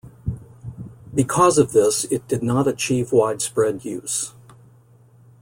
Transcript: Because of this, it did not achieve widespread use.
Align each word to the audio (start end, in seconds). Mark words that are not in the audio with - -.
Because 1.13 1.59
of 1.59 1.73
this, 1.73 2.05
it 2.05 2.27
did 2.27 2.41
not 2.41 2.67
achieve 2.67 3.11
widespread 3.11 3.85
use. 3.85 4.33